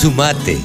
Sumate. 0.00 0.56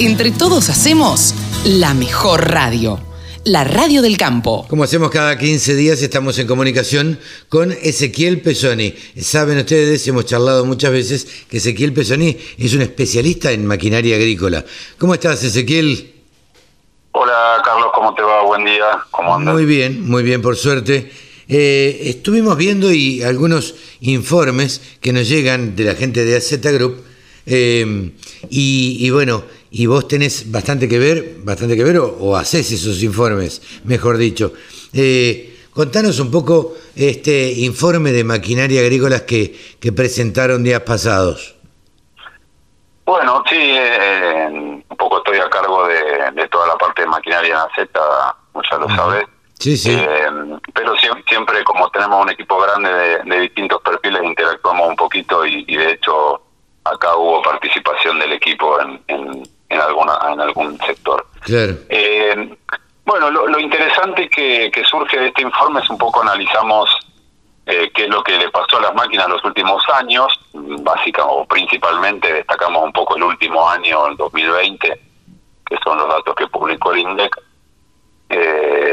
Entre 0.00 0.32
todos 0.32 0.68
hacemos 0.68 1.32
la 1.64 1.94
mejor 1.94 2.50
radio. 2.50 2.98
La 3.44 3.62
radio 3.62 4.02
del 4.02 4.16
campo. 4.16 4.66
Como 4.68 4.82
hacemos 4.82 5.12
cada 5.12 5.38
15 5.38 5.76
días, 5.76 6.02
estamos 6.02 6.36
en 6.40 6.48
comunicación 6.48 7.20
con 7.48 7.70
Ezequiel 7.70 8.40
Pesoni. 8.40 8.92
Saben 9.16 9.58
ustedes, 9.58 10.08
hemos 10.08 10.26
charlado 10.26 10.64
muchas 10.64 10.90
veces, 10.90 11.44
que 11.48 11.58
Ezequiel 11.58 11.92
Pesoni 11.92 12.36
es 12.58 12.74
un 12.74 12.82
especialista 12.82 13.52
en 13.52 13.64
maquinaria 13.64 14.16
agrícola. 14.16 14.64
¿Cómo 14.98 15.14
estás, 15.14 15.44
Ezequiel? 15.44 16.12
Hola, 17.12 17.62
Carlos, 17.64 17.90
¿cómo 17.94 18.12
te 18.14 18.22
va? 18.22 18.42
Buen 18.42 18.64
día. 18.64 18.86
¿Cómo 19.12 19.36
andas? 19.36 19.54
Muy 19.54 19.66
bien, 19.66 20.04
muy 20.04 20.24
bien, 20.24 20.42
por 20.42 20.56
suerte. 20.56 21.12
Eh, 21.48 22.00
estuvimos 22.06 22.56
viendo 22.56 22.92
y 22.92 23.22
algunos 23.22 23.76
informes 24.00 24.80
que 25.00 25.12
nos 25.12 25.28
llegan 25.28 25.76
de 25.76 25.84
la 25.84 25.94
gente 25.94 26.24
de 26.24 26.36
AZ 26.36 26.60
Group 26.60 27.09
eh, 27.46 28.12
y, 28.48 29.10
bueno, 29.10 29.44
y 29.70 29.86
vos 29.86 30.08
tenés 30.08 30.50
bastante 30.50 30.88
que 30.88 30.98
ver, 30.98 31.36
bastante 31.38 31.76
que 31.76 31.84
ver 31.84 31.98
o, 31.98 32.06
o 32.20 32.36
haces 32.36 32.70
esos 32.72 33.02
informes, 33.02 33.80
mejor 33.84 34.16
dicho. 34.16 34.52
Eh, 34.92 35.66
contanos 35.72 36.18
un 36.20 36.30
poco 36.30 36.74
este 36.96 37.52
informe 37.52 38.12
de 38.12 38.24
maquinaria 38.24 38.80
agrícolas 38.80 39.22
que, 39.22 39.54
que 39.80 39.92
presentaron 39.92 40.62
días 40.64 40.82
pasados. 40.82 41.56
Bueno, 43.04 43.42
sí, 43.48 43.76
un 44.88 44.96
poco 44.96 45.18
estoy 45.18 45.38
a 45.38 45.50
cargo 45.50 45.84
de, 45.88 46.48
toda 46.48 46.68
la 46.68 46.76
parte 46.76 47.02
de 47.02 47.08
maquinaria 47.08 47.48
en 47.48 47.82
AZ, 47.82 47.90
ya 48.70 48.78
lo 48.78 48.88
sabes. 48.88 49.24
Sí, 49.60 49.76
sí. 49.76 49.90
Eh, 49.92 50.30
pero 50.72 50.94
siempre, 51.26 51.62
como 51.64 51.90
tenemos 51.90 52.22
un 52.22 52.30
equipo 52.30 52.58
grande 52.60 52.88
de, 53.24 53.40
distintos 53.40 53.82
perfiles, 53.82 54.22
interactuamos 54.22 54.88
un 54.88 54.96
poquito 54.96 55.44
y, 55.44 55.64
de 55.64 55.92
hecho 55.92 56.40
acá 56.84 57.16
hubo 57.16 57.42
participación 57.42 58.18
del 58.18 58.32
equipo 58.32 58.80
en, 58.80 59.00
en, 59.68 59.80
alguna, 59.80 60.18
en 60.32 60.40
algún 60.40 60.78
sector. 60.78 61.26
Claro. 61.40 61.74
Eh, 61.88 62.56
bueno, 63.04 63.30
lo, 63.30 63.58
interesante 63.58 64.28
que, 64.28 64.70
que, 64.70 64.84
surge 64.84 65.18
de 65.18 65.28
este 65.28 65.42
informe 65.42 65.80
es 65.80 65.90
un 65.90 65.98
poco 65.98 66.22
analizamos 66.22 66.88
eh, 67.66 67.90
qué 67.94 68.04
es 68.04 68.08
lo 68.08 68.22
que 68.22 68.36
le 68.36 68.50
pasó 68.50 68.78
a 68.78 68.82
las 68.82 68.94
máquinas 68.94 69.26
en 69.26 69.32
los 69.32 69.44
últimos 69.44 69.82
años, 69.94 70.38
básicamente 70.52 71.22
o 71.22 71.44
principalmente 71.44 72.32
destacamos 72.32 72.84
un 72.84 72.92
poco 72.92 73.16
el 73.16 73.22
último 73.22 73.68
año, 73.68 74.06
el 74.08 74.16
2020, 74.16 75.00
que 75.66 75.76
son 75.84 75.98
los 75.98 76.08
datos 76.08 76.34
que 76.34 76.46
publicó 76.48 76.92
el 76.92 76.98
INDEC. 77.00 77.36
Eh, 78.28 78.89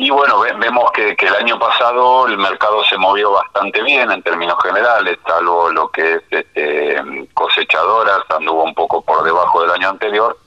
y 0.00 0.10
bueno, 0.10 0.38
vemos 0.60 0.92
que, 0.92 1.16
el 1.18 1.34
año 1.34 1.58
pasado 1.58 2.28
el 2.28 2.38
mercado 2.38 2.84
se 2.84 2.96
movió 2.96 3.32
bastante 3.32 3.82
bien 3.82 4.08
en 4.12 4.22
términos 4.22 4.56
generales, 4.62 5.18
salvo 5.26 5.70
lo 5.70 5.88
que 5.88 6.14
es 6.14 6.22
este, 6.30 7.28
cosechadoras, 7.34 8.20
anduvo 8.28 8.62
un 8.62 8.74
poco 8.74 9.02
por 9.02 9.24
debajo 9.24 9.60
del 9.62 9.72
año 9.72 9.88
anterior. 9.88 10.38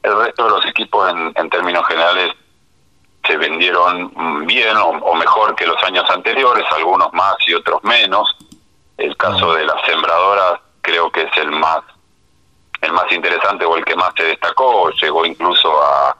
El 0.00 0.16
resto 0.16 0.44
de 0.44 0.50
los 0.50 0.66
equipos 0.66 1.10
en, 1.10 1.50
términos 1.50 1.84
generales 1.88 2.34
se 3.26 3.36
vendieron 3.36 4.46
bien 4.46 4.76
o, 4.76 5.14
mejor 5.16 5.56
que 5.56 5.66
los 5.66 5.82
años 5.82 6.08
anteriores, 6.10 6.64
algunos 6.70 7.12
más 7.14 7.34
y 7.48 7.54
otros 7.54 7.82
menos. 7.82 8.36
El 8.96 9.16
caso 9.16 9.54
de 9.54 9.64
las 9.64 9.84
sembradoras 9.86 10.60
creo 10.82 11.10
que 11.10 11.22
es 11.22 11.36
el 11.38 11.50
más 11.50 11.80
el 12.80 12.92
más 12.92 13.10
interesante 13.10 13.64
o 13.64 13.76
el 13.76 13.84
que 13.84 13.96
más 13.96 14.12
se 14.16 14.22
destacó, 14.22 14.90
llegó 14.90 15.26
incluso 15.26 15.82
a 15.82 16.16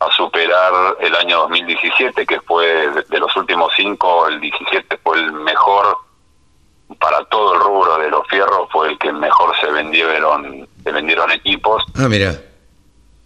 a 0.00 0.10
superar 0.12 0.87
el 1.00 1.14
año 1.14 1.38
2017, 1.40 2.26
que 2.26 2.40
fue 2.40 2.66
de, 3.08 3.18
los 3.18 3.34
últimos 3.36 3.72
cinco, 3.76 4.28
el 4.28 4.40
17 4.40 4.98
fue 5.02 5.18
el 5.18 5.32
mejor 5.32 5.98
para 6.98 7.24
todo 7.26 7.54
el 7.54 7.60
rubro 7.60 7.98
de 7.98 8.10
los 8.10 8.26
fierros, 8.28 8.68
fue 8.70 8.88
el 8.88 8.98
que 8.98 9.12
mejor 9.12 9.54
se 9.60 9.70
vendieron, 9.70 10.66
se 10.82 10.90
vendieron 10.90 11.30
equipos. 11.30 11.84
Ah, 11.96 12.08
mira. 12.08 12.34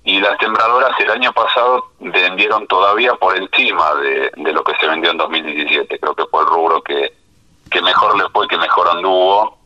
Y 0.04 0.20
las 0.20 0.36
sembradoras 0.38 0.98
el 0.98 1.10
año 1.10 1.32
pasado 1.32 1.92
vendieron 2.00 2.66
todavía 2.66 3.14
por 3.14 3.36
encima 3.36 3.94
de, 3.94 4.52
lo 4.52 4.64
que 4.64 4.72
se 4.80 4.88
vendió 4.88 5.12
en 5.12 5.16
2017. 5.16 5.98
Creo 5.98 6.14
que 6.14 6.24
fue 6.26 6.40
el 6.40 6.48
rubro 6.48 6.82
que, 6.82 7.14
que 7.70 7.80
mejor 7.80 8.18
le 8.18 8.28
fue, 8.30 8.48
que 8.48 8.58
mejor 8.58 8.88
anduvo. 8.88 9.58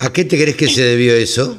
¿A 0.00 0.10
qué 0.10 0.24
te 0.24 0.40
crees 0.40 0.56
que 0.56 0.66
se 0.66 0.82
debió 0.82 1.14
eso? 1.14 1.58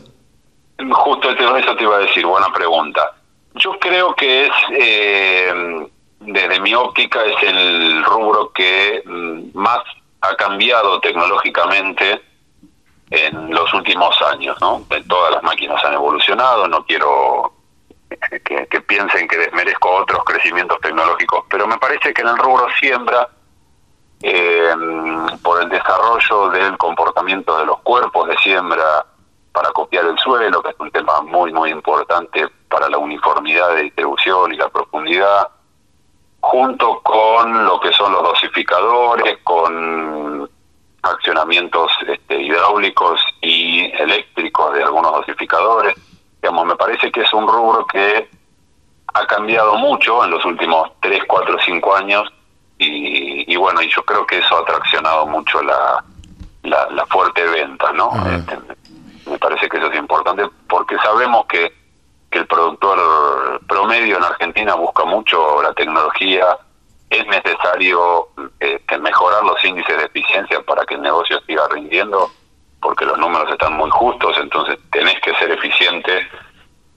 Justo 0.91 1.29
eso 1.29 1.75
te 1.75 1.83
iba 1.83 1.95
a 1.95 1.99
decir, 1.99 2.25
buena 2.25 2.51
pregunta. 2.51 3.20
Yo 3.61 3.77
creo 3.77 4.15
que 4.15 4.47
es, 4.47 4.51
eh, 4.71 5.87
desde 6.19 6.59
mi 6.61 6.73
óptica, 6.73 7.23
es 7.23 7.43
el 7.43 8.03
rubro 8.03 8.51
que 8.51 9.03
mm, 9.05 9.55
más 9.55 9.79
ha 10.21 10.35
cambiado 10.35 10.99
tecnológicamente 10.99 12.23
en 13.11 13.53
los 13.53 13.71
últimos 13.75 14.19
años, 14.23 14.57
¿no? 14.61 14.83
Todas 15.07 15.33
las 15.33 15.43
máquinas 15.43 15.83
han 15.85 15.93
evolucionado, 15.93 16.67
no 16.67 16.83
quiero 16.85 17.53
que, 18.43 18.81
piensen 18.81 19.27
que 19.27 19.37
desmerezco 19.37 19.91
otros 19.91 20.23
crecimientos 20.23 20.79
tecnológicos, 20.81 21.45
pero 21.47 21.67
me 21.67 21.77
parece 21.77 22.15
que 22.15 22.21
en 22.23 22.29
el 22.29 22.37
rubro 22.37 22.67
siembra, 22.79 23.29
eh, 24.23 24.73
por 25.43 25.61
el 25.61 25.69
desarrollo 25.69 26.49
del 26.49 26.77
comportamiento 26.79 27.59
de 27.59 27.65
los 27.67 27.79
cuerpos 27.81 28.27
de 28.27 28.37
siembra 28.37 29.05
para 29.51 29.71
copiar 29.71 30.05
el 30.05 30.17
suelo, 30.17 30.63
que 30.63 30.69
es 30.69 30.79
un 30.79 30.89
tema 30.89 31.21
muy, 31.21 31.53
muy 31.53 31.69
importante 31.69 32.47
para 32.71 32.89
la 32.89 32.97
uniformidad 32.97 33.75
de 33.75 33.83
distribución 33.83 34.53
y 34.53 34.57
la 34.57 34.69
profundidad, 34.69 35.47
junto 36.39 37.01
con 37.01 37.65
lo 37.65 37.79
que 37.79 37.91
son 37.91 38.13
los 38.13 38.23
dosificadores, 38.23 39.37
con 39.43 40.49
accionamientos 41.03 41.91
este, 42.07 42.41
hidráulicos 42.41 43.19
y 43.41 43.91
eléctricos 43.93 44.73
de 44.73 44.83
algunos 44.83 45.11
dosificadores. 45.11 45.95
Digamos, 46.41 46.65
me 46.65 46.75
parece 46.75 47.11
que 47.11 47.21
es 47.21 47.33
un 47.33 47.47
rubro 47.47 47.85
que 47.85 48.29
ha 49.13 49.27
cambiado 49.27 49.75
mucho 49.75 50.23
en 50.23 50.31
los 50.31 50.43
últimos 50.45 50.91
3, 51.01 51.23
4, 51.27 51.57
5 51.65 51.95
años 51.95 52.31
y, 52.83 53.55
bueno, 53.57 53.79
y 53.83 53.89
yo 53.89 54.03
creo 54.03 54.25
que 54.25 54.39
eso 54.39 54.57
ha 54.57 54.65
traccionado 54.65 55.27
mucho 55.27 55.61
la, 55.61 56.03
la, 56.63 57.05
fuerte 57.05 57.43
venta, 57.45 57.91
¿no? 57.91 58.11
Este, 58.25 58.57
me 59.29 59.37
parece 59.37 59.69
que 59.69 59.77
eso 59.77 59.91
es 59.91 59.99
importante 59.99 60.49
porque 60.67 60.97
sabemos 60.97 61.45
que 61.45 61.80
el 62.41 62.47
productor 62.47 63.61
promedio 63.67 64.17
en 64.17 64.23
Argentina 64.23 64.75
busca 64.75 65.05
mucho 65.05 65.61
la 65.61 65.73
tecnología, 65.73 66.45
es 67.09 67.25
necesario 67.27 68.27
este, 68.59 68.97
mejorar 68.99 69.43
los 69.43 69.63
índices 69.63 69.97
de 69.97 70.05
eficiencia 70.05 70.61
para 70.61 70.85
que 70.85 70.95
el 70.95 71.01
negocio 71.01 71.39
siga 71.45 71.67
rindiendo, 71.71 72.31
porque 72.81 73.05
los 73.05 73.17
números 73.17 73.51
están 73.51 73.73
muy 73.73 73.89
justos, 73.91 74.35
entonces 74.41 74.77
tenés 74.91 75.15
que 75.23 75.33
ser 75.35 75.51
eficiente 75.51 76.27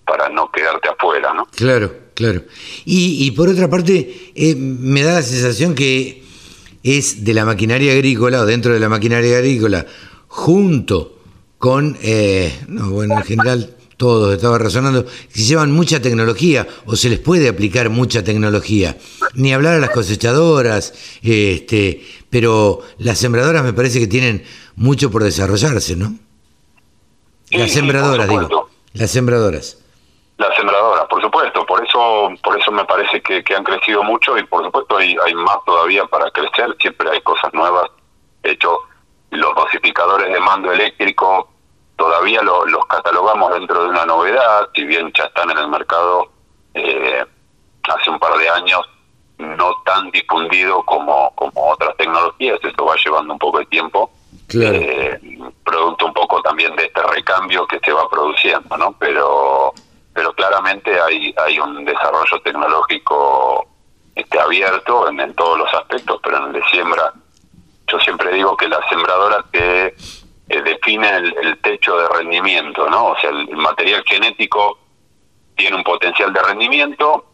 para 0.07 0.29
no 0.29 0.51
quedarte 0.51 0.89
afuera, 0.89 1.33
¿no? 1.35 1.47
Claro, 1.57 1.91
claro. 2.15 2.43
Y, 2.85 3.27
y 3.27 3.31
por 3.33 3.49
otra 3.49 3.69
parte, 3.69 4.33
eh, 4.35 4.55
me 4.57 5.03
da 5.03 5.15
la 5.15 5.23
sensación 5.23 5.75
que 5.75 6.23
es 6.83 7.25
de 7.25 7.35
la 7.35 7.45
maquinaria 7.45 7.93
agrícola 7.93 8.41
o 8.41 8.47
dentro 8.47 8.73
de 8.73 8.81
la 8.81 8.89
maquinaria 8.89 9.39
agrícola, 9.39 9.87
junto 10.29 11.19
con, 11.59 11.97
eh, 12.03 12.53
no, 12.69 12.91
bueno, 12.91 13.17
en 13.17 13.25
general 13.25 13.75
todos, 13.97 14.35
estaba 14.35 14.59
razonando, 14.59 15.05
si 15.29 15.45
llevan 15.45 15.73
mucha 15.73 16.01
tecnología 16.01 16.67
o 16.87 16.97
se 16.97 17.09
les 17.09 17.19
puede 17.19 17.49
aplicar 17.49 17.91
mucha 17.91 18.25
tecnología. 18.25 18.97
Ni 19.35 19.53
hablar 19.53 19.75
a 19.75 19.79
las 19.79 19.91
cosechadoras, 19.91 21.19
este, 21.23 22.05
pero 22.31 22.81
las 22.99 23.19
sembradoras 23.19 23.65
me 23.65 23.73
parece 23.73 24.01
que 24.01 24.07
tienen 24.07 24.45
mucho 24.77 25.11
por 25.11 25.23
desarrollarse, 25.23 25.97
¿no? 25.97 26.15
las 27.51 27.73
sembradoras, 27.73 28.29
digo. 28.29 28.69
Las 28.95 29.11
sembradoras. 29.11 29.79
Las 30.37 30.57
sembradoras, 30.57 31.07
por 31.09 31.23
supuesto. 31.23 31.65
Por 31.67 31.85
eso, 31.85 32.31
por 32.43 32.59
eso 32.61 32.73
me 32.73 32.85
parece 32.85 33.21
que, 33.23 33.43
han 33.55 33.65
crecido 33.65 34.03
mucho 34.03 34.37
y 34.37 34.43
por 34.45 34.65
supuesto 34.65 34.97
hay, 34.97 35.17
hay 35.25 35.35
más 35.35 35.59
todavía 35.65 36.05
para 36.07 36.31
crecer. 36.31 36.75
Siempre 36.81 37.11
hay 37.11 37.21
cosas 37.21 37.53
nuevas. 37.55 37.91
De 38.43 38.53
hecho, 38.53 38.79
los 39.31 39.55
dosificadores 39.55 40.33
de 40.33 40.41
mando 40.41 40.73
eléctrico 40.73 41.49
todavía 41.97 42.43
los 42.43 42.87
catalogamos 42.87 43.53
dentro 43.53 43.83
de 43.85 43.89
una 43.91 44.05
novedad, 44.05 44.69
si 44.75 44.85
bien 44.85 45.13
ya 45.17 45.25
están 45.25 45.51
en 45.51 45.59
el 45.59 45.69
mercado 45.69 46.29
eh, 46.75 47.25
hace 47.83 48.11
un 48.11 48.19
par 48.19 48.37
de 48.39 48.49
años, 48.49 48.81
no 49.39 49.73
tan 49.85 50.11
difundido 50.11 50.83
como, 50.85 51.31
como 51.35 51.71
otras 51.71 51.97
tecnologías, 51.97 52.59
esto 52.63 52.85
va 52.85 52.95
llevando 53.05 53.33
un 53.33 53.39
poco 53.39 53.59
de 53.59 53.67
tiempo, 53.67 54.11
eh, 54.53 55.19
producto 55.65 56.07
un 56.07 56.13
poco 56.13 56.41
también 56.43 56.75
de 56.77 56.85
este 56.85 57.03
recambio 57.03 57.67
que 57.67 57.81
se 57.81 57.93
va 57.93 58.09
produciendo, 58.09 58.77
¿no? 58.77 58.93
Pero 58.99 59.73
pero 60.13 60.33
claramente 60.35 61.01
hay 61.01 61.35
hay 61.37 61.59
un 61.59 61.85
desarrollo 61.85 62.41
tecnológico 62.45 63.67
este 64.15 64.39
abierto 64.39 65.09
en, 65.09 65.19
en 65.19 65.35
todos 65.35 65.59
los 65.59 65.75
aspectos, 65.75 66.21
pero 66.23 66.37
en 66.39 66.45
el 66.45 66.53
de 66.53 66.63
siembra, 66.71 67.13
yo 67.89 67.99
siempre 67.99 68.33
digo 68.33 68.57
que 68.57 68.69
las 68.69 68.89
sembradoras 68.89 69.45
que 69.53 69.95
define 70.65 71.09
el, 71.17 71.59
techo 71.63 71.97
de 71.97 72.09
rendimiento, 72.09 72.89
¿no? 72.89 73.09
O 73.09 73.19
sea, 73.19 73.31
el, 73.31 73.49
material 73.57 74.03
genético 74.07 74.79
tiene 75.57 75.77
un 75.77 75.85
potencial 75.85 76.33
de 76.33 76.43
rendimiento. 76.43 77.25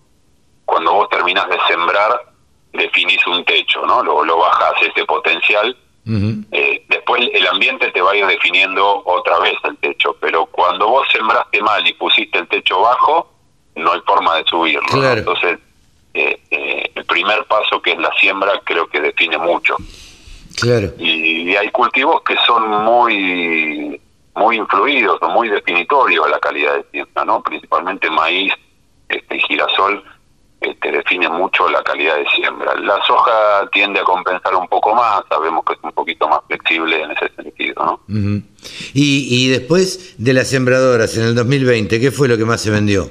Cuando 0.65 0.93
vos 0.93 1.09
terminás 1.09 1.49
de 1.49 1.59
sembrar, 1.69 2.33
definís 2.73 3.27
un 3.27 3.45
techo, 3.45 3.85
¿no? 3.87 4.03
Lo, 4.03 4.25
lo 4.25 4.39
bajás 4.39 4.75
ese 4.83 5.05
potencial. 5.05 5.77
Eh, 6.51 6.85
después 6.89 7.21
después 7.21 7.31
el 7.33 7.47
ambiente 7.47 7.93
te 7.93 8.01
va 8.01 8.13
a 8.13 8.17
ir 8.17 8.27
definiendo 8.27 9.03
otra 9.05 9.39
vez 9.39 9.55
el 9.65 9.77
techo, 9.77 10.17
pero 10.21 10.47
cuando 10.47 10.89
vos 10.89 11.07
sembraste 11.13 11.63
mal 11.63 11.87
y 11.87 11.93
pusiste 11.93 12.39
el 12.39 12.49
techo 12.49 12.81
bajo, 12.81 13.31
no 13.77 13.93
hay 13.93 14.01
forma 14.01 14.37
de 14.37 14.45
subirlo. 14.45 15.13
Entonces, 15.13 15.59
eh, 16.15 16.41
eh, 16.51 16.91
el 16.95 17.05
primer 17.05 17.45
paso 17.45 17.81
que 17.81 17.93
es 17.93 17.99
la 17.99 18.13
siembra 18.15 18.61
creo 18.65 18.89
que 18.89 19.01
define 19.01 19.39
mucho. 19.39 19.77
Claro. 20.61 20.93
Y, 20.99 21.55
hay 21.57 21.71
cultivos 21.71 22.23
que 22.23 22.37
son 22.47 22.69
muy 22.85 24.01
muy 24.37 24.57
influidos 24.57 25.19
o 25.21 25.29
muy 25.29 25.49
definitorios 25.49 26.25
a 26.25 26.31
la 26.31 26.39
calidad 26.39 26.77
de 26.77 26.85
siembra, 26.93 27.25
¿no? 27.25 27.43
Principalmente 27.43 28.09
maíz 28.09 28.53
este, 29.09 29.37
y 29.37 29.41
girasol 29.41 30.03
este, 30.61 30.93
define 30.93 31.29
mucho 31.29 31.69
la 31.69 31.83
calidad 31.83 32.17
de 32.17 32.27
siembra. 32.31 32.75
La 32.77 33.03
soja 33.05 33.69
tiende 33.73 34.01
a 34.01 34.05
compensar 34.05 34.55
un 34.55 34.69
poco 34.69 34.95
más, 34.95 35.23
sabemos 35.29 35.65
que 35.65 35.75
es 35.75 35.79
un 35.83 35.93
poquito 35.93 36.29
más 36.29 36.41
flexible 36.47 37.03
en 37.03 37.11
ese 37.11 37.29
sentido, 37.35 37.85
¿no? 37.85 38.01
y, 38.95 39.27
y 39.31 39.49
después 39.49 40.15
de 40.17 40.33
las 40.33 40.49
sembradoras 40.49 41.17
en 41.17 41.25
el 41.25 41.35
2020, 41.35 42.01
¿qué 42.01 42.11
fue 42.11 42.29
lo 42.29 42.39
que 42.39 42.45
más 42.45 42.61
se 42.61 42.71
vendió? 42.71 43.11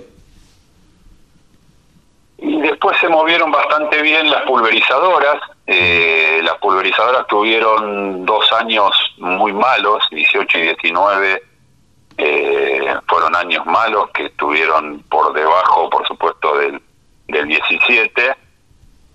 Y 2.41 2.61
después 2.61 2.97
se 2.99 3.09
movieron 3.09 3.51
bastante 3.51 4.01
bien 4.01 4.29
las 4.29 4.43
pulverizadoras. 4.43 5.41
Eh, 5.67 6.18
las 6.49 6.57
pulverizadoras 6.57 7.27
tuvieron 7.27 8.25
dos 8.25 8.51
años 8.53 8.91
muy 9.17 9.53
malos, 9.53 10.03
18 10.09 10.57
y 10.57 10.61
19. 10.61 11.43
Eh, 12.17 12.95
fueron 13.07 13.35
años 13.35 13.65
malos 13.67 14.09
que 14.13 14.25
estuvieron 14.25 15.03
por 15.09 15.31
debajo, 15.33 15.89
por 15.91 16.07
supuesto, 16.07 16.57
del, 16.57 16.81
del 17.27 17.47
17, 17.47 18.35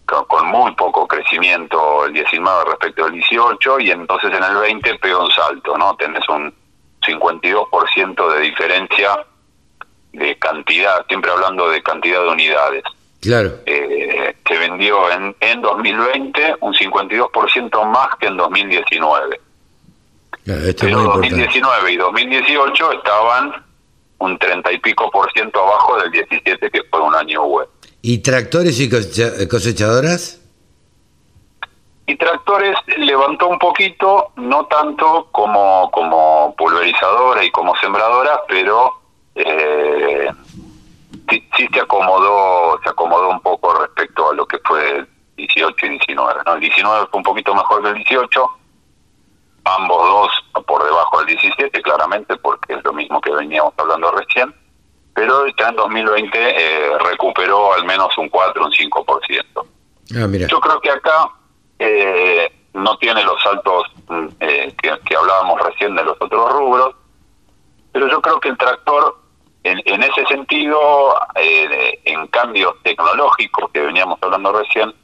con, 0.07 0.47
muy 0.47 0.73
poco 0.77 1.09
crecimiento 1.09 2.07
el 2.07 2.13
19 2.13 2.65
respecto 2.71 3.05
al 3.05 3.13
18, 3.13 3.81
y 3.81 3.91
entonces 3.91 4.33
en 4.33 4.45
el 4.45 4.57
20 4.57 4.95
pegó 5.01 5.25
un 5.25 5.31
salto, 5.33 5.77
¿no? 5.77 5.97
Tenés 5.97 6.27
un 6.29 6.55
52% 7.01 8.33
de 8.33 8.41
diferencia 8.41 9.27
de 10.13 10.39
cantidad, 10.39 11.05
siempre 11.09 11.33
hablando 11.33 11.69
de 11.69 11.83
cantidad 11.83 12.23
de 12.23 12.29
unidades. 12.29 12.85
Claro. 13.25 13.59
Eh, 13.67 14.37
se 14.47 14.59
vendió 14.59 15.11
en, 15.11 15.35
en 15.41 15.63
2020 15.63 16.57
un 16.61 16.75
52% 16.75 17.91
más 17.91 18.09
que 18.21 18.27
en 18.27 18.37
2019. 18.37 19.41
Pero 20.45 21.03
2019 21.05 21.93
y 21.93 21.97
2018 21.97 22.93
estaban 22.93 23.65
un 24.19 24.39
30 24.39 24.73
y 24.73 24.79
pico 24.79 25.11
por 25.11 25.33
ciento 25.33 25.61
abajo 25.61 25.99
del 26.01 26.11
17 26.11 26.71
que 26.71 26.83
fue 26.91 27.01
un 27.01 27.15
año 27.15 27.45
bueno. 27.47 27.71
¿Y 28.03 28.19
tractores 28.19 28.79
y 28.79 28.91
cosechadoras? 29.49 30.41
Y 32.07 32.17
tractores 32.17 32.77
levantó 32.99 33.49
un 33.49 33.59
poquito, 33.59 34.33
no 34.37 34.67
tanto 34.67 35.29
como, 35.33 35.91
como 35.91 36.55
pulverizadora 36.57 37.43
y 37.43 37.51
como 37.51 37.75
sembradora, 37.77 38.43
pero 38.47 38.93
eh, 39.35 40.29
sí, 41.29 41.69
se 41.73 41.81
acomodó, 41.81 42.81
se 42.83 42.91
acomodó 42.91 43.31
un 43.31 43.41
poco 43.41 43.73
respecto 43.75 44.31
a 44.31 44.35
lo 44.35 44.47
que 44.47 44.59
fue 44.65 44.99
el 44.99 45.09
18 45.37 45.87
y 45.87 45.89
19. 45.91 46.41
¿no? 46.47 46.55
El 46.55 46.61
19 46.61 47.07
fue 47.11 47.19
un 47.19 47.25
poquito 47.25 47.55
mejor 47.55 47.83
que 47.83 47.89
el 47.89 47.95
18, 47.95 48.51
ambos 49.65 50.09
dos 50.09 50.65
por 50.67 50.85
debajo 50.85 51.19
del 51.19 51.37
17, 51.37 51.83
claramente, 51.83 52.37
porque 52.37 52.75
es 52.75 52.85
lo 52.85 52.93
mismo 52.93 53.21
que 53.21 53.33
veníamos 53.33 53.75
hablando 53.77 54.11
recién, 54.13 54.55
pero 55.15 55.47
ya 55.59 55.69
en 55.69 55.77
2020 55.77 56.39
eh, 56.39 56.99
recuperó 56.99 57.75
al 57.75 57.85
menos 57.85 58.17
un 58.19 58.29
4, 58.29 58.65
un 58.65 58.73
5%. 58.73 59.67
Ah, 60.17 60.27
mira. 60.27 60.47
Yo 60.49 60.61
creo 60.61 60.81
que 60.81 60.91
acá 60.91 61.31
eh, 61.79 62.53
no 62.75 62.97
tiene 62.99 63.23
los 63.25 63.41
saltos 63.43 63.85
mm, 64.09 64.27
eh, 64.41 64.75
que, 64.81 64.93
que 65.05 65.17
hablábamos 65.17 65.61
recién 65.61 65.95
de 65.95 66.05
los 66.05 66.17
otros 66.21 66.53
rubros, 66.53 66.95
pero 67.93 68.09
yo 68.09 68.21
creo 68.21 68.41
que 68.41 68.49
el 68.49 68.59
tractor 68.59 69.24
en, 69.65 70.03
ese 70.03 70.27
sentido, 70.27 70.79
eh, 71.37 71.99
en 72.05 72.27
cambios 72.27 72.75
tecnológicos 72.83 73.71
que 73.73 73.81
veníamos 73.81 74.19
hablando 74.23 74.53
recién, 74.53 74.95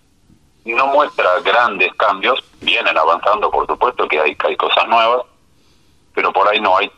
no 0.67 0.87
muestra 0.89 1.41
grandes 1.41 1.93
cambios, 1.95 2.45
vienen 2.61 2.97
avanzando 2.97 3.51
por 3.51 3.67
supuesto 3.67 4.07
que 4.07 4.21
hay, 4.21 4.37
hay 4.39 4.57
cosas 4.57 4.87
nuevas, 4.87 5.23
pero 6.15 6.31
por 6.33 6.47
ahí 6.47 6.61
no 6.61 6.77
hay 6.77 6.91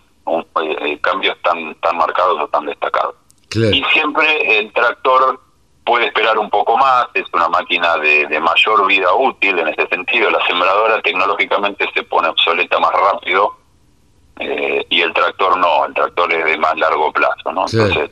eh, 0.61 0.99
cambios 1.01 1.37
tan, 1.43 1.75
tan 1.77 1.97
marcados 1.97 2.43
o 2.43 2.49
tan 2.49 2.67
destacados. 2.67 3.15
Y 3.55 3.85
siempre 3.93 4.59
el 4.59 4.73
tractor 4.73 5.39
puede 5.85 6.07
esperar 6.07 6.39
un 6.39 6.51
poco 6.51 6.77
más, 6.77 7.07
es 7.15 7.25
una 7.33 7.49
máquina 7.49 7.97
de, 7.99 8.27
de, 8.27 8.41
mayor 8.41 8.87
vida 8.87 9.13
útil 9.15 9.59
en 9.59 9.69
ese 9.69 9.87
sentido. 9.89 10.31
La 10.31 10.45
sembradora 10.47 11.01
tecnológicamente 11.03 11.87
se 11.95 12.03
pone 12.05 12.29
obsoleta 12.29 12.79
más 12.81 12.93
rápido 12.93 13.62
eh, 14.41 14.87
y 14.89 15.01
el 15.01 15.13
tractor 15.13 15.57
no, 15.59 15.87
el 15.87 15.95
tractor 15.95 16.33
es 16.33 16.45
de 16.45 16.59
más 16.59 16.77
largo 16.79 17.13
plazo, 17.13 17.53
¿no? 17.53 17.67
Entonces, 17.71 18.11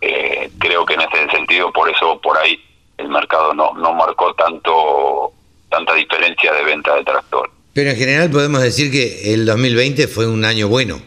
eh, 0.00 0.50
creo 0.58 0.84
que 0.84 0.94
en 0.94 1.00
ese 1.02 1.30
sentido, 1.30 1.72
por 1.72 1.88
eso 1.88 2.20
por 2.20 2.36
ahí 2.38 2.58
el 2.98 3.08
mercado 3.08 3.54
no, 3.54 3.72
no 3.74 3.92
marcó 3.94 4.34
tanto 4.34 5.32
tanta 5.70 5.94
diferencia 5.94 6.52
de 6.52 6.64
venta 6.64 6.94
de 6.94 7.04
tractor. 7.04 7.50
Pero 7.72 7.90
en 7.90 7.96
general 7.96 8.30
podemos 8.30 8.62
decir 8.62 8.92
que 8.92 9.34
el 9.34 9.44
2020 9.46 10.06
fue 10.06 10.28
un 10.28 10.44
año 10.44 10.68
bueno 10.68 11.00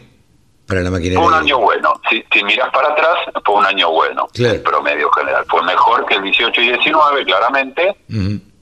para 0.66 0.82
la 0.82 0.90
maquinaria. 0.90 1.18
Fue 1.18 1.28
un 1.28 1.34
año 1.34 1.58
bueno. 1.58 1.94
Si, 2.10 2.22
si 2.30 2.44
miras 2.44 2.70
para 2.70 2.88
atrás, 2.88 3.16
fue 3.42 3.54
un 3.54 3.64
año 3.64 3.90
bueno. 3.90 4.28
El 4.34 4.60
promedio 4.60 5.10
general. 5.12 5.46
Fue 5.48 5.62
mejor 5.62 6.04
que 6.04 6.16
el 6.16 6.22
18 6.24 6.60
y 6.60 6.68
19, 6.68 7.24
claramente. 7.24 7.96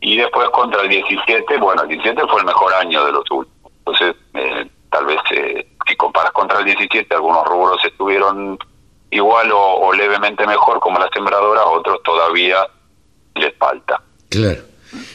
Y 0.01 0.17
después 0.17 0.49
contra 0.51 0.83
el 0.83 0.89
17, 0.89 1.57
bueno, 1.57 1.83
el 1.83 1.89
17 1.89 2.23
fue 2.31 2.41
el 2.41 2.47
mejor 2.47 2.73
año 2.75 3.05
de 3.05 3.13
los 3.13 3.29
últimos. 3.31 3.56
2017 6.67 7.15
algunos 7.15 7.45
rubros 7.47 7.79
estuvieron 7.85 8.59
igual 9.11 9.51
o, 9.53 9.93
levemente 9.93 10.47
mejor 10.47 10.81
como 10.81 10.99
las 10.99 11.09
sembradoras, 11.15 11.65
otros 11.67 12.03
todavía 12.03 12.59
les 13.35 13.55
falta. 13.57 14.03
Claro. 14.29 14.63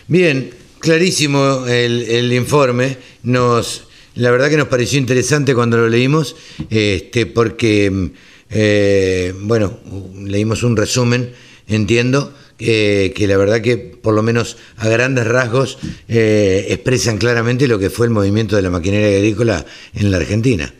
Bien, 0.07 0.53
clarísimo 0.79 1.65
el, 1.67 2.03
el 2.03 2.33
informe. 2.33 2.97
Nos, 3.23 3.87
la 4.15 4.31
verdad 4.31 4.49
que 4.49 4.57
nos 4.57 4.67
pareció 4.67 4.97
interesante 4.97 5.53
cuando 5.53 5.77
lo 5.77 5.89
leímos, 5.89 6.35
este, 6.69 7.25
porque, 7.25 8.11
eh, 8.49 9.33
bueno, 9.41 9.79
leímos 10.15 10.63
un 10.63 10.77
resumen, 10.77 11.33
entiendo, 11.67 12.33
eh, 12.59 13.11
que 13.15 13.27
la 13.27 13.37
verdad 13.37 13.61
que 13.61 13.77
por 13.77 14.13
lo 14.13 14.21
menos 14.21 14.57
a 14.77 14.87
grandes 14.87 15.25
rasgos 15.25 15.79
eh, 16.07 16.67
expresan 16.69 17.17
claramente 17.17 17.67
lo 17.67 17.79
que 17.79 17.89
fue 17.89 18.05
el 18.05 18.11
movimiento 18.11 18.55
de 18.55 18.61
la 18.61 18.69
maquinaria 18.69 19.17
agrícola 19.17 19.65
en 19.95 20.11
la 20.11 20.17
Argentina. 20.17 20.71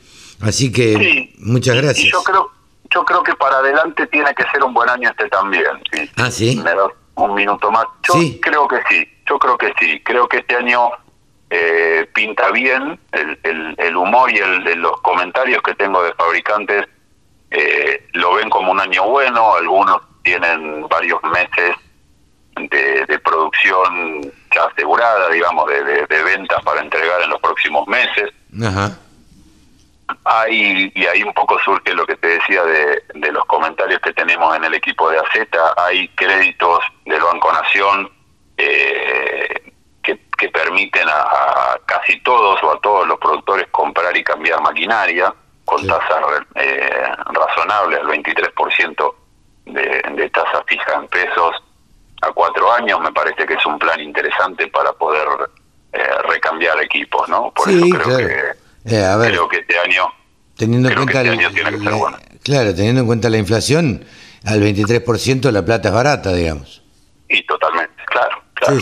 Así 0.41 0.71
que 0.71 1.33
muchas 1.37 1.75
gracias. 1.81 2.11
yo 2.11 2.23
creo, 2.23 2.51
yo 2.89 3.05
creo 3.05 3.23
que 3.23 3.33
para 3.35 3.57
adelante 3.57 4.07
tiene 4.07 4.33
que 4.33 4.43
ser 4.51 4.63
un 4.63 4.73
buen 4.73 4.89
año 4.89 5.09
este 5.09 5.29
también. 5.29 5.65
Ah, 6.17 6.31
sí. 6.31 6.59
Me 6.63 6.71
das 6.71 6.91
un 7.15 7.33
minuto 7.33 7.71
más. 7.71 7.85
Yo 8.07 8.13
creo 8.41 8.67
que 8.67 8.81
sí, 8.89 9.07
yo 9.27 9.39
creo 9.39 9.57
que 9.57 9.73
sí. 9.79 10.01
Creo 10.03 10.27
que 10.27 10.37
este 10.37 10.55
año 10.55 10.89
eh, 11.49 12.07
pinta 12.13 12.51
bien 12.51 12.99
el, 13.11 13.75
el, 13.77 13.95
humor 13.95 14.31
y 14.31 14.37
el, 14.37 14.79
los 14.79 14.99
comentarios 15.01 15.61
que 15.61 15.75
tengo 15.75 16.01
de 16.01 16.13
fabricantes 16.13 16.87
eh, 17.51 18.07
lo 18.13 18.35
ven 18.35 18.49
como 18.49 18.71
un 18.71 18.79
año 18.79 19.05
bueno, 19.09 19.55
algunos 19.55 20.01
tienen 20.23 20.87
varios 20.87 21.21
meses 21.23 21.75
de, 22.55 23.19
producción 23.19 24.21
ya 24.53 24.63
asegurada, 24.65 25.29
digamos, 25.29 25.67
de, 25.67 25.83
de, 25.83 26.23
ventas 26.23 26.63
para 26.63 26.81
entregar 26.81 27.21
en 27.21 27.29
los 27.29 27.39
próximos 27.39 27.87
meses. 27.87 28.31
Ajá. 28.63 28.97
Hay, 30.23 30.91
y 30.93 31.05
ahí 31.05 31.23
un 31.23 31.33
poco 31.33 31.59
surge 31.59 31.93
lo 31.93 32.05
que 32.05 32.15
te 32.15 32.27
decía 32.27 32.63
de, 32.63 33.03
de 33.13 33.31
los 33.31 33.45
comentarios 33.45 33.99
que 34.01 34.13
tenemos 34.13 34.55
en 34.55 34.63
el 34.63 34.73
equipo 34.73 35.09
de 35.09 35.17
AZ, 35.17 35.47
hay 35.77 36.07
créditos 36.09 36.79
del 37.05 37.21
Banco 37.21 37.51
Nación 37.51 38.11
eh, 38.57 39.73
que, 40.03 40.19
que, 40.37 40.49
permiten 40.49 41.07
a, 41.09 41.79
casi 41.85 42.19
todos 42.21 42.61
o 42.63 42.71
a 42.71 42.79
todos 42.81 43.07
los 43.07 43.17
productores 43.19 43.67
comprar 43.71 44.15
y 44.15 44.23
cambiar 44.23 44.61
maquinaria 44.61 45.33
con 45.65 45.85
tasas 45.87 46.23
eh, 46.55 47.11
razonables, 47.25 47.99
el 47.99 48.07
23% 48.07 49.13
de, 49.65 50.03
de 50.15 50.29
tasa 50.29 50.63
fija 50.67 50.93
en 50.95 51.07
pesos 51.07 51.55
a 52.21 52.31
cuatro 52.31 52.71
años, 52.71 52.99
me 52.99 53.11
parece 53.11 53.45
que 53.45 53.55
es 53.55 53.65
un 53.65 53.79
plan 53.79 53.99
interesante 53.99 54.67
para 54.67 54.93
poder 54.93 55.27
eh, 55.93 56.15
recambiar 56.27 56.81
equipos, 56.81 57.27
¿no? 57.27 57.51
Por 57.51 57.69
eso 57.69 57.85
creo 57.89 58.17
que 58.17 58.60
eh, 58.85 59.05
creo 59.19 59.47
que 59.47 59.57
este 59.57 59.77
año 59.79 60.11
teniendo 60.57 60.89
en 60.89 60.95
cuenta 60.95 61.21
este 61.21 61.37
tiene 61.37 61.71
que 61.71 61.79
ser 61.79 61.93
bueno. 61.93 62.17
claro, 62.43 62.75
teniendo 62.75 63.01
en 63.01 63.07
cuenta 63.07 63.29
la 63.29 63.37
inflación, 63.37 64.05
al 64.45 64.61
23% 64.61 65.51
la 65.51 65.65
plata 65.65 65.89
es 65.89 65.93
barata, 65.93 66.33
digamos. 66.33 66.83
Y 67.29 67.43
totalmente, 67.45 68.03
claro, 68.05 68.43
claro. 68.53 68.79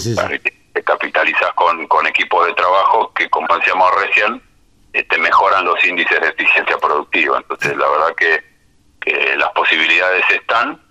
Te 0.73 0.83
capitalizas 0.83 1.51
con, 1.55 1.87
con 1.87 2.05
equipos 2.07 2.45
de 2.47 2.53
trabajo 2.53 3.11
que, 3.13 3.29
como 3.29 3.47
decíamos 3.57 3.89
recién, 3.95 4.41
te 4.91 4.99
este, 4.99 5.17
mejoran 5.17 5.65
los 5.65 5.83
índices 5.83 6.21
de 6.21 6.27
eficiencia 6.27 6.77
productiva. 6.77 7.37
Entonces, 7.37 7.75
la 7.75 7.89
verdad 7.89 8.15
que 8.15 8.49
que 8.99 9.35
las 9.37 9.49
posibilidades 9.51 10.23
están. 10.31 10.81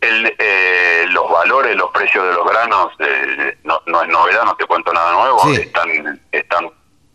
El, 0.00 0.34
eh, 0.38 1.04
los 1.10 1.30
valores, 1.30 1.76
los 1.76 1.90
precios 1.90 2.24
de 2.24 2.32
los 2.32 2.48
granos, 2.48 2.90
eh, 3.00 3.58
no, 3.64 3.82
no, 3.86 4.02
es 4.02 4.08
novedad, 4.08 4.44
no 4.44 4.56
te 4.56 4.64
cuento 4.64 4.94
nada 4.94 5.12
nuevo, 5.12 5.52
están 5.52 6.20
están 6.32 6.70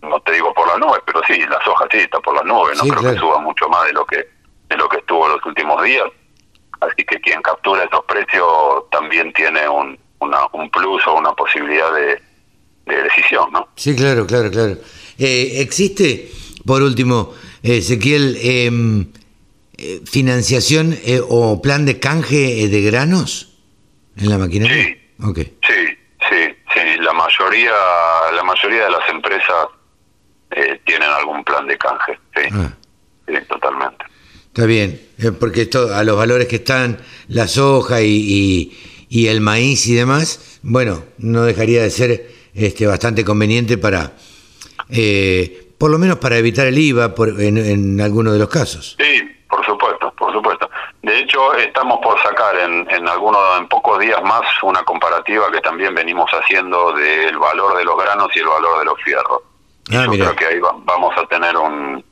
no 0.09 0.19
te 0.21 0.33
digo 0.33 0.53
por 0.53 0.67
las 0.67 0.79
nubes, 0.79 1.01
pero 1.05 1.21
sí, 1.27 1.39
la 1.49 1.59
soja 1.63 1.85
sí 1.91 1.97
está 1.97 2.19
por 2.19 2.35
las 2.35 2.45
nubes, 2.45 2.81
no 2.81 2.93
creo 2.93 3.13
que 3.13 3.19
suba 3.19 3.39
mucho 3.39 3.67
más 3.69 3.85
de 3.87 3.93
lo 3.93 4.05
que 4.05 4.35
de 4.69 4.77
lo 4.77 4.89
que 4.89 4.97
estuvo 4.97 5.27
los 5.27 5.43
últimos 5.45 5.83
días. 5.83 6.05
Así 6.81 7.03
que 7.05 7.19
quien 7.19 7.41
captura 7.41 7.83
esos 7.83 8.03
precios 8.05 8.45
también 8.91 9.31
tiene 9.33 9.67
un, 9.67 9.97
una, 10.19 10.39
un 10.53 10.69
plus 10.69 11.05
o 11.07 11.15
una 11.15 11.31
posibilidad 11.33 11.93
de, 11.93 12.21
decisión, 12.85 13.51
¿no? 13.51 13.67
Sí, 13.75 13.95
claro, 13.95 14.27
claro, 14.27 14.51
claro. 14.51 14.77
Eh, 15.17 15.61
¿Existe, 15.61 16.29
por 16.65 16.83
último, 16.83 17.33
Ezequiel, 17.63 18.37
em, 18.41 19.11
eh, 19.77 20.01
financiación 20.05 20.93
eh, 21.03 21.19
o 21.27 21.61
plan 21.61 21.85
de 21.85 21.99
canje 21.99 22.67
de 22.67 22.81
granos 22.81 23.57
en 24.17 24.29
la 24.29 24.37
maquinaria? 24.37 24.83
Sí, 24.83 24.97
okay. 25.23 25.57
sí, 25.65 25.97
sí, 26.29 26.55
sí. 26.73 26.97
La 26.99 27.13
mayoría, 27.13 27.73
la 28.35 28.43
mayoría 28.43 28.83
de 28.83 28.91
las 28.91 29.09
empresas 29.09 29.67
tienen 30.85 31.09
algún 31.09 31.43
plan 31.43 31.67
de 31.67 31.77
canje, 31.77 32.19
sí, 32.35 32.41
ah. 32.51 32.71
sí 33.27 33.33
totalmente. 33.47 34.05
Está 34.47 34.65
bien, 34.65 35.01
porque 35.39 35.63
esto, 35.63 35.93
a 35.93 36.03
los 36.03 36.15
valores 36.17 36.47
que 36.47 36.57
están, 36.57 36.97
la 37.27 37.47
soja 37.47 38.01
y 38.01 38.71
y 39.09 39.27
el 39.27 39.41
maíz 39.41 39.87
y 39.87 39.95
demás, 39.95 40.59
bueno, 40.63 41.03
no 41.17 41.43
dejaría 41.43 41.81
de 41.81 41.89
ser 41.89 42.27
este, 42.53 42.87
bastante 42.87 43.23
conveniente 43.23 43.77
para, 43.77 44.11
eh, 44.89 45.71
por 45.77 45.91
lo 45.91 45.97
menos 45.97 46.17
para 46.17 46.37
evitar 46.37 46.67
el 46.67 46.77
IVA 46.77 47.13
por, 47.13 47.29
en, 47.41 47.57
en 47.57 48.01
algunos 48.01 48.33
de 48.33 48.39
los 48.39 48.49
casos. 48.49 48.95
Sí, 48.99 49.21
por 49.49 49.65
supuesto, 49.65 50.11
por 50.17 50.33
supuesto. 50.33 50.69
De 51.01 51.19
hecho, 51.19 51.53
estamos 51.53 51.99
por 52.01 52.21
sacar 52.21 52.57
en, 52.57 52.87
en, 52.89 53.07
algunos, 53.07 53.41
en 53.59 53.67
pocos 53.67 53.99
días 53.99 54.21
más 54.23 54.41
una 54.63 54.83
comparativa 54.83 55.51
que 55.51 55.61
también 55.61 55.93
venimos 55.93 56.29
haciendo 56.31 56.93
del 56.93 57.37
valor 57.37 57.77
de 57.77 57.85
los 57.85 57.97
granos 57.97 58.27
y 58.35 58.39
el 58.39 58.47
valor 58.47 58.79
de 58.79 58.85
los 58.85 59.01
fierros. 59.03 59.41
Ah, 59.91 60.05
yo 60.05 60.11
creo 60.11 60.35
que 60.35 60.45
ahí 60.45 60.59
vamos 60.59 61.13
a 61.17 61.27
tener 61.27 61.55
un, 61.55 62.03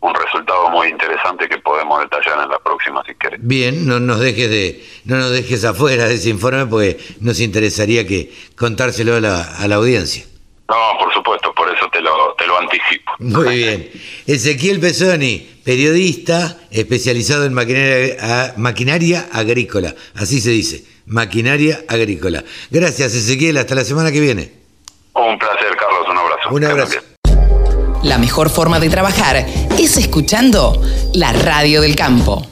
un 0.00 0.14
resultado 0.14 0.70
muy 0.70 0.88
interesante 0.88 1.48
que 1.48 1.58
podemos 1.58 2.00
detallar 2.00 2.44
en 2.44 2.50
la 2.50 2.58
próxima 2.60 3.02
si 3.04 3.14
querés. 3.16 3.40
Bien, 3.42 3.86
no 3.86 3.98
nos 4.00 4.20
dejes 4.20 4.48
de 4.48 4.84
no 5.04 5.16
nos 5.16 5.30
dejes 5.30 5.64
afuera 5.64 6.06
de 6.06 6.14
ese 6.14 6.30
informe 6.30 6.66
porque 6.66 6.98
nos 7.20 7.40
interesaría 7.40 8.06
que 8.06 8.32
contárselo 8.56 9.16
a 9.16 9.20
la, 9.20 9.42
a 9.42 9.66
la 9.68 9.76
audiencia. 9.76 10.24
No, 10.68 10.76
por 11.00 11.12
supuesto, 11.12 11.52
por 11.52 11.68
eso 11.74 11.88
te 11.92 12.00
lo, 12.00 12.32
te 12.38 12.46
lo 12.46 12.56
anticipo. 12.56 13.12
Muy 13.18 13.56
bien. 13.56 13.90
Ezequiel 14.24 14.78
Pesoni, 14.78 15.38
periodista 15.64 16.58
especializado 16.70 17.44
en 17.44 17.54
maquinaria, 17.54 18.54
maquinaria 18.56 19.28
agrícola, 19.32 19.96
así 20.14 20.40
se 20.40 20.50
dice, 20.50 20.84
maquinaria 21.06 21.80
agrícola. 21.88 22.44
Gracias 22.70 23.16
Ezequiel, 23.16 23.56
hasta 23.56 23.74
la 23.74 23.84
semana 23.84 24.12
que 24.12 24.20
viene. 24.20 24.60
Un 25.12 25.36
placer, 25.40 25.76
Carlos, 25.76 25.89
abrazo. 26.50 26.54
Un 26.54 26.64
abrazo. 26.64 26.98
La 28.02 28.18
mejor 28.18 28.50
forma 28.50 28.80
de 28.80 28.88
trabajar 28.88 29.46
es 29.78 29.96
escuchando 29.96 30.80
la 31.14 31.32
radio 31.32 31.80
del 31.80 31.94
campo. 31.94 32.50